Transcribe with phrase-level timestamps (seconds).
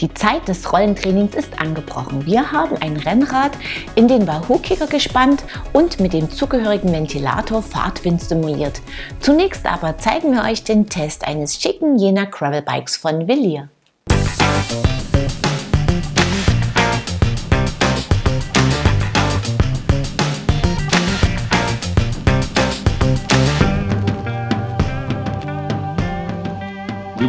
[0.00, 2.24] Die Zeit des Rollentrainings ist angebrochen.
[2.24, 3.52] Wir haben ein Rennrad
[3.96, 8.80] in den Wahoo-Kicker gespannt und mit dem zugehörigen Ventilator Fahrtwind simuliert.
[9.20, 13.68] Zunächst aber zeigen wir euch den Test eines schicken Jena Gravelbikes von Villiers.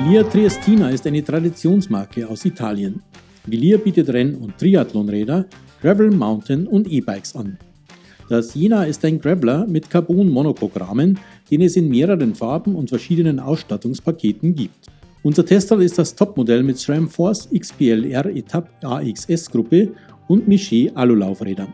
[0.03, 3.03] Villiers Triestina ist eine Traditionsmarke aus Italien.
[3.45, 5.45] Villiers bietet Renn- und Triathlonräder,
[5.79, 7.59] Gravel, Mountain und E-Bikes an.
[8.27, 11.19] Das Jena ist ein Graveler mit Carbon-Monocoque-Rahmen,
[11.51, 14.87] den es in mehreren Farben und verschiedenen Ausstattungspaketen gibt.
[15.21, 19.91] Unser Testrad ist das Topmodell mit SRAM Force XPLR Etapp AXS Gruppe
[20.27, 21.73] und Miché Alulaufrädern.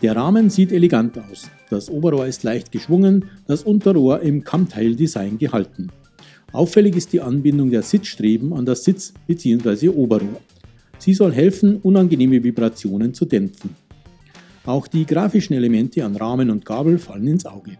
[0.00, 1.50] Der Rahmen sieht elegant aus.
[1.68, 5.90] Das Oberrohr ist leicht geschwungen, das Unterrohr im Kammteil-Design gehalten.
[6.56, 9.90] Auffällig ist die Anbindung der Sitzstreben an das Sitz- bzw.
[9.90, 10.40] Oberrohr.
[10.96, 13.76] Sie soll helfen, unangenehme Vibrationen zu dämpfen.
[14.64, 17.72] Auch die grafischen Elemente an Rahmen und Gabel fallen ins Auge.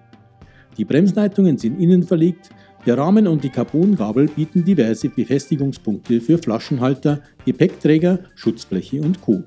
[0.76, 2.50] Die Bremsleitungen sind innen verlegt,
[2.84, 9.42] der Rahmen und die Carbongabel bieten diverse Befestigungspunkte für Flaschenhalter, Gepäckträger, Schutzbleche und Co.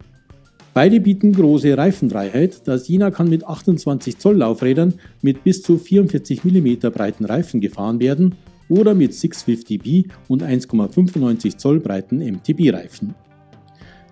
[0.74, 6.44] Beide bieten große Reifenfreiheit, das Jena kann mit 28 Zoll Laufrädern mit bis zu 44
[6.44, 8.34] mm breiten Reifen gefahren werden
[8.70, 13.16] oder mit 650B und 1,95 Zoll breiten MTB-Reifen.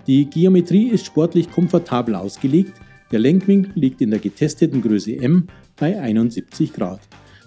[0.08, 2.74] Die Geometrie ist sportlich komfortabel ausgelegt,
[3.12, 5.48] der Lenkwinkel liegt in der getesteten Größe M
[5.78, 7.00] bei 71 Grad,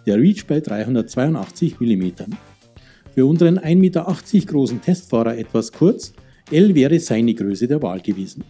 [0.07, 2.11] der Reach bei 382 mm.
[3.15, 4.17] Für unseren 1,80 Meter
[4.47, 6.13] großen Testfahrer etwas kurz,
[6.51, 8.45] L wäre seine Größe der Wahl gewesen.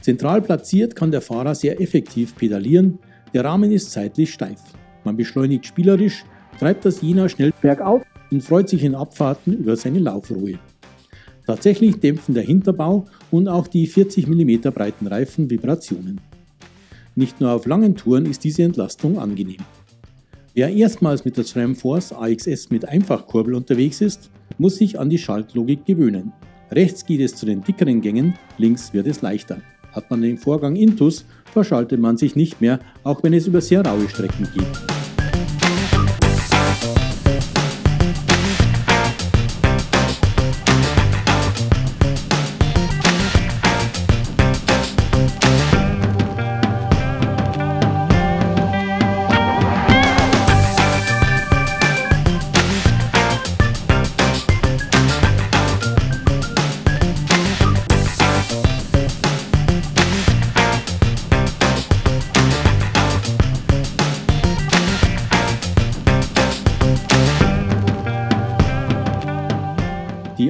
[0.00, 2.98] Zentral platziert kann der Fahrer sehr effektiv pedalieren,
[3.32, 4.60] der Rahmen ist seitlich steif.
[5.04, 6.24] Man beschleunigt spielerisch,
[6.58, 10.58] treibt das Jena schnell bergauf und freut sich in Abfahrten über seine Laufruhe.
[11.46, 16.20] Tatsächlich dämpfen der Hinterbau und auch die 40 mm breiten Reifen Vibrationen.
[17.14, 19.62] Nicht nur auf langen Touren ist diese Entlastung angenehm.
[20.54, 25.18] Wer erstmals mit der SRAM Force AXS mit Einfachkurbel unterwegs ist, muss sich an die
[25.18, 26.32] Schaltlogik gewöhnen.
[26.70, 29.58] Rechts geht es zu den dickeren Gängen, links wird es leichter.
[29.92, 33.84] Hat man den Vorgang Intus, verschaltet man sich nicht mehr, auch wenn es über sehr
[33.84, 35.03] raue Strecken geht.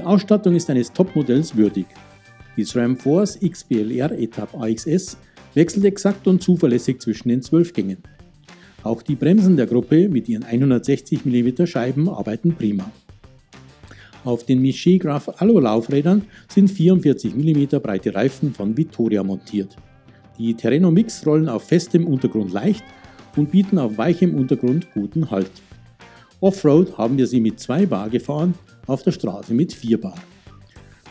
[0.05, 1.87] Ausstattung ist eines Topmodells würdig.
[2.57, 5.17] Die SRAM Force XPLR Etapp AXS
[5.55, 7.99] wechselt exakt und zuverlässig zwischen den 12 Gängen.
[8.83, 12.91] Auch die Bremsen der Gruppe mit ihren 160 mm Scheiben arbeiten prima.
[14.25, 19.77] Auf den Miché Graph Allo Laufrädern sind 44 mm breite Reifen von Vittoria montiert.
[20.39, 22.85] Die Terreno Mix rollen auf festem Untergrund leicht
[23.37, 25.51] und bieten auf weichem Untergrund guten Halt.
[26.41, 28.55] Offroad haben wir sie mit 2 Bar gefahren
[28.87, 30.19] auf der Straße mit 4 Bar.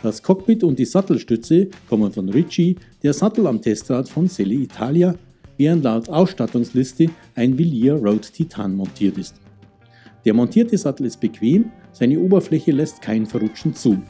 [0.03, 5.15] Das Cockpit und die Sattelstütze kommen von Ritchie, der Sattel am Testrad von Selle Italia,
[5.57, 9.35] während laut Ausstattungsliste ein Villiers Road Titan montiert ist.
[10.25, 14.01] Der montierte Sattel ist bequem, seine Oberfläche lässt kein Verrutschen zu.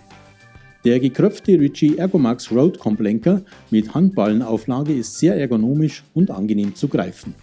[0.84, 7.36] Der gekröpfte Ritchie Ergomax Road Complenker mit Handballenauflage ist sehr ergonomisch und angenehm zu greifen.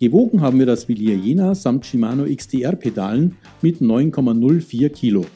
[0.00, 5.26] Gewogen haben wir das Villiers Jena samt Shimano XDR-Pedalen mit 9,04 Kilo.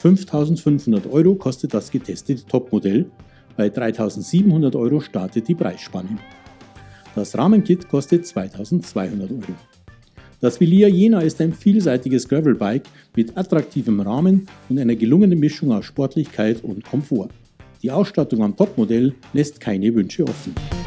[0.00, 3.08] 5500 Euro kostet das getestete Topmodell,
[3.56, 6.18] bei 3700 Euro startet die Preisspanne.
[7.14, 9.54] Das Rahmenkit kostet 2200 Euro.
[10.40, 15.84] Das Villiers Jena ist ein vielseitiges Gravelbike mit attraktivem Rahmen und einer gelungenen Mischung aus
[15.84, 17.28] Sportlichkeit und Komfort.
[17.80, 20.79] Die Ausstattung am Topmodell lässt keine Wünsche offen.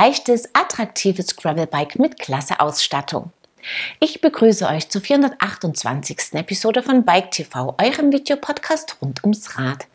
[0.00, 3.32] Leichtes, attraktives Gravelbike mit klasse Ausstattung.
[3.98, 6.34] Ich begrüße euch zur 428.
[6.34, 9.88] Episode von Bike TV, eurem Videopodcast rund ums Rad.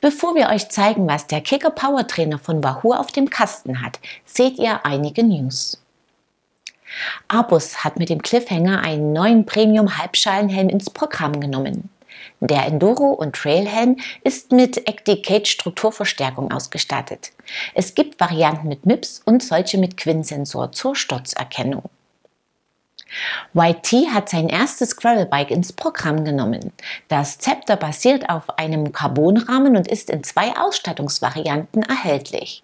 [0.00, 4.00] Bevor wir euch zeigen, was der Kicker Power Trainer von Wahoo auf dem Kasten hat,
[4.24, 5.78] seht ihr einige News.
[7.28, 11.90] Abus hat mit dem Cliffhanger einen neuen Premium-Halbschalenhelm ins Programm genommen.
[12.40, 17.32] Der Enduro- und Trailhelm ist mit Acticate-Strukturverstärkung ausgestattet.
[17.74, 21.84] Es gibt Varianten mit MIPS und solche mit Quinn-Sensor zur Sturzerkennung.
[23.54, 26.72] YT hat sein erstes Gravelbike ins Programm genommen.
[27.08, 32.62] Das Zepter basiert auf einem Carbonrahmen und ist in zwei Ausstattungsvarianten erhältlich.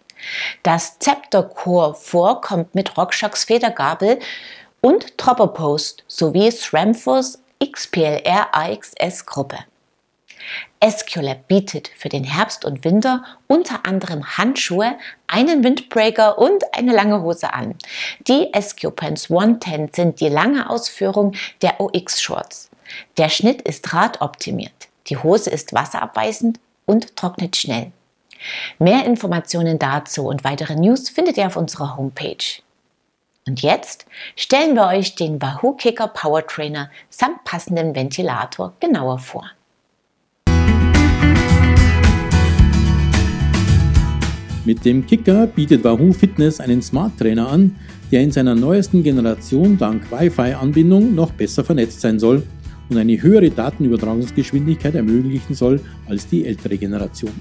[0.63, 4.19] Das Zepter Core 4 kommt mit RockShox Federgabel
[4.81, 9.59] und Dropper Post sowie SRAMFORCE XPLR AXS Gruppe.
[10.81, 14.97] Esculap bietet für den Herbst und Winter unter anderem Handschuhe,
[15.27, 17.75] einen Windbreaker und eine lange Hose an.
[18.27, 22.71] Die Escupens 110 sind die lange Ausführung der OX Shorts.
[23.19, 24.89] Der Schnitt ist radoptimiert.
[25.09, 27.93] Die Hose ist wasserabweisend und trocknet schnell.
[28.79, 32.63] Mehr Informationen dazu und weitere News findet ihr auf unserer Homepage.
[33.51, 34.07] Und jetzt
[34.37, 39.51] stellen wir euch den Wahoo Kicker Power Trainer samt passendem Ventilator genauer vor.
[44.65, 47.75] Mit dem Kicker bietet Wahoo Fitness einen Smart Trainer an,
[48.13, 52.45] der in seiner neuesten Generation dank Wi-Fi-Anbindung noch besser vernetzt sein soll
[52.89, 57.33] und eine höhere Datenübertragungsgeschwindigkeit ermöglichen soll als die ältere Generation.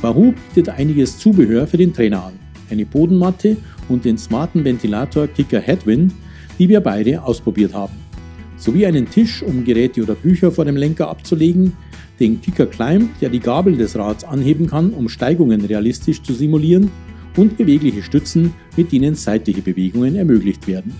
[0.00, 2.38] Wahoo bietet einiges Zubehör für den Trainer an,
[2.70, 3.58] eine Bodenmatte
[3.92, 6.12] und den smarten Ventilator Kicker Headwind,
[6.58, 7.94] die wir beide ausprobiert haben,
[8.56, 11.72] sowie einen Tisch, um Geräte oder Bücher vor dem Lenker abzulegen,
[12.20, 16.90] den Kicker Climb, der die Gabel des Rads anheben kann, um Steigungen realistisch zu simulieren,
[17.36, 20.92] und bewegliche Stützen, mit denen seitliche Bewegungen ermöglicht werden.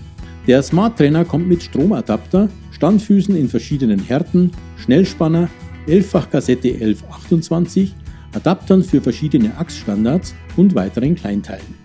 [0.47, 5.47] Der Smart Trainer kommt mit Stromadapter, Standfüßen in verschiedenen Härten, Schnellspanner,
[5.87, 7.93] 11-fach Kassette 1128
[8.33, 11.82] Adaptern für verschiedene Achsstandards und weiteren Kleinteilen.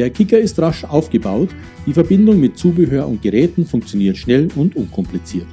[0.00, 1.50] Der Kicker ist rasch aufgebaut,
[1.84, 5.46] die Verbindung mit Zubehör und Geräten funktioniert schnell und unkompliziert.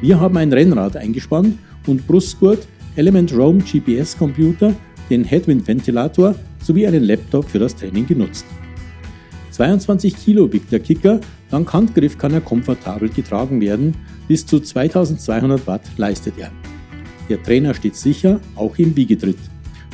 [0.00, 2.66] Wir haben ein Rennrad eingespannt und Brustgurt,
[2.96, 4.74] Element Roam GPS Computer,
[5.10, 6.34] den Headwind Ventilator
[6.64, 8.46] sowie einen Laptop für das Training genutzt.
[9.50, 13.94] 22 Kilo wiegt der Kicker, dank Handgriff kann er komfortabel getragen werden,
[14.28, 16.50] bis zu 2200 Watt leistet er.
[17.28, 19.36] Der Trainer steht sicher, auch im Wiegetritt.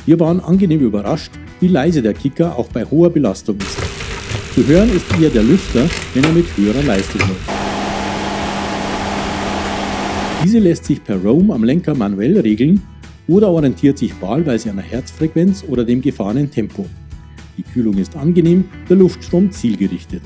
[0.05, 3.77] Wir waren angenehm überrascht, wie leise der Kicker auch bei hoher Belastung ist.
[4.53, 7.49] Zu hören ist eher der Lüfter, wenn er mit höherer Leistung läuft.
[10.43, 12.81] Diese lässt sich per Roam am Lenker manuell regeln
[13.27, 16.85] oder orientiert sich wahlweise an der Herzfrequenz oder dem gefahrenen Tempo.
[17.57, 20.21] Die Kühlung ist angenehm, der Luftstrom zielgerichtet.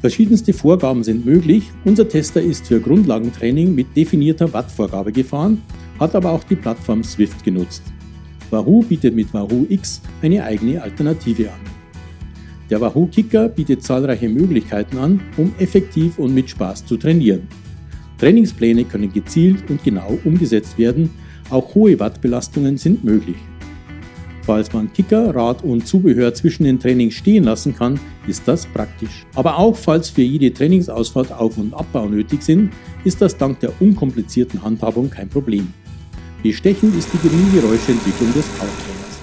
[0.00, 1.70] Verschiedenste Vorgaben sind möglich.
[1.84, 5.62] Unser Tester ist für Grundlagentraining mit definierter Wattvorgabe gefahren,
[6.00, 7.82] hat aber auch die Plattform Swift genutzt.
[8.52, 11.60] Wahoo bietet mit Wahoo X eine eigene Alternative an.
[12.68, 17.48] Der Wahoo Kicker bietet zahlreiche Möglichkeiten an, um effektiv und mit Spaß zu trainieren.
[18.18, 21.10] Trainingspläne können gezielt und genau umgesetzt werden,
[21.48, 23.36] auch hohe Wattbelastungen sind möglich.
[24.42, 29.24] Falls man Kicker, Rad und Zubehör zwischen den Trainings stehen lassen kann, ist das praktisch.
[29.34, 32.70] Aber auch falls für jede Trainingsausfahrt Auf- und Abbau nötig sind,
[33.04, 35.72] ist das dank der unkomplizierten Handhabung kein Problem.
[36.42, 39.20] Bestechend ist die geringe Geräuschentwicklung des Powertrainers.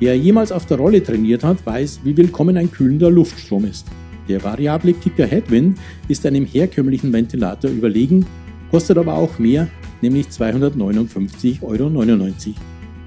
[0.00, 3.86] Wer jemals auf der Rolle trainiert hat, weiß, wie willkommen ein kühlender Luftstrom ist.
[4.28, 5.78] Der variable Kicker Headwind
[6.08, 8.26] ist einem herkömmlichen Ventilator überlegen,
[8.72, 9.68] kostet aber auch mehr,
[10.02, 12.24] nämlich 259,99 Euro.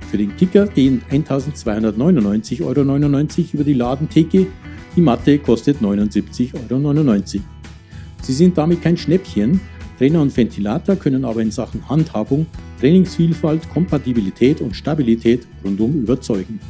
[0.09, 2.81] Für den Kicker gehen 1299,99 Euro
[3.51, 4.47] über die Ladentheke,
[4.95, 7.43] die Matte kostet 79,99 Euro.
[8.21, 9.59] Sie sind damit kein Schnäppchen,
[9.99, 12.45] Trainer und Ventilator können aber in Sachen Handhabung,
[12.79, 16.61] Trainingsvielfalt, Kompatibilität und Stabilität rundum überzeugen.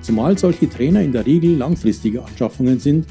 [0.00, 3.06] Zumal solche Trainer in der Regel langfristige Anschaffungen sind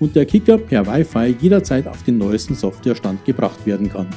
[0.00, 4.08] und der Kicker per Wi-Fi jederzeit auf den neuesten Softwarestand gebracht werden kann.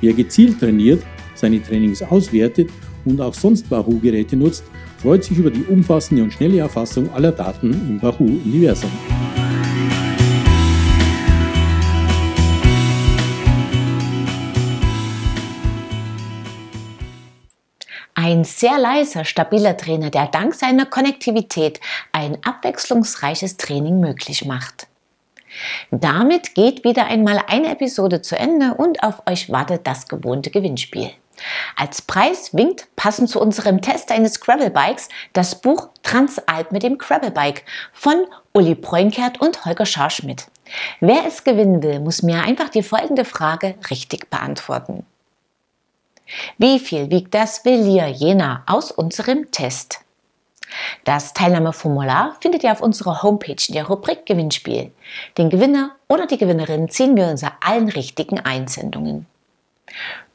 [0.00, 1.04] Wer gezielt trainiert,
[1.36, 2.70] seine Trainings auswertet
[3.04, 4.64] und auch sonst Wahoo-Geräte nutzt,
[4.98, 8.90] freut sich über die umfassende und schnelle Erfassung aller Daten im Wahoo-Universum.
[18.44, 21.80] Sehr leiser, stabiler Trainer, der dank seiner Konnektivität
[22.12, 24.86] ein abwechslungsreiches Training möglich macht.
[25.90, 31.10] Damit geht wieder einmal eine Episode zu Ende und auf euch wartet das gewohnte Gewinnspiel.
[31.76, 37.64] Als Preis winkt passend zu unserem Test eines Gravelbikes das Buch Transalp mit dem Gravelbike
[37.92, 40.46] von Uli Preunkert und Holger Scharschmidt.
[41.00, 45.04] Wer es gewinnen will, muss mir einfach die folgende Frage richtig beantworten.
[46.58, 50.00] Wie viel wiegt das Velier Jena aus unserem Test?
[51.04, 54.90] Das Teilnahmeformular findet ihr auf unserer Homepage in der Rubrik Gewinnspiel.
[55.38, 59.26] Den Gewinner oder die Gewinnerin ziehen wir unter allen richtigen Einsendungen.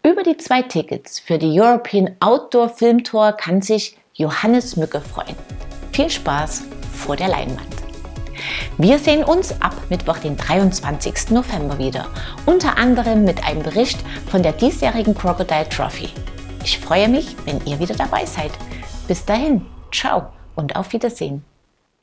[0.04, 5.36] Über die zwei Tickets für die European Outdoor Film Tour kann sich Johannes Mücke freuen.
[5.92, 7.79] Viel Spaß vor der Leinwand.
[8.78, 11.32] Wir sehen uns ab Mittwoch, den 23.
[11.32, 12.08] November wieder,
[12.46, 16.10] unter anderem mit einem Bericht von der diesjährigen Crocodile Trophy.
[16.64, 18.52] Ich freue mich, wenn ihr wieder dabei seid.
[19.08, 21.44] Bis dahin, ciao und auf Wiedersehen.